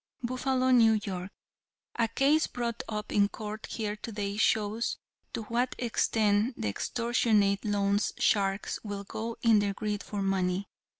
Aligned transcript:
"Buffalo, 0.23 0.69
N. 0.69 0.99
Y.: 1.05 1.29
A 1.93 2.07
case 2.07 2.47
brought 2.47 2.81
up 2.89 3.11
in 3.11 3.29
court 3.29 3.67
here 3.67 3.95
today 3.95 4.35
shows 4.35 4.97
to 5.31 5.43
what 5.43 5.75
extent 5.77 6.59
the 6.59 6.69
extortionate 6.69 7.63
loan 7.63 7.99
sharks 8.17 8.79
will 8.83 9.03
go 9.03 9.37
in 9.43 9.59
their 9.59 9.75
greed 9.75 10.01
for 10.01 10.23
money. 10.23 10.65